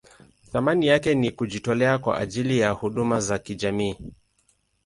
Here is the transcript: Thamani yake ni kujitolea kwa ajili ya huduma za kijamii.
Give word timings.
Thamani 0.51 0.87
yake 0.87 1.15
ni 1.15 1.31
kujitolea 1.31 1.97
kwa 1.97 2.17
ajili 2.17 2.59
ya 2.59 2.71
huduma 2.71 3.19
za 3.19 3.39
kijamii. 3.39 3.97